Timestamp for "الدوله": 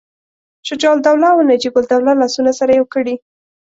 0.97-1.27, 1.79-2.11